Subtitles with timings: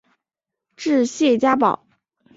[0.75, 1.85] 治谢家堡。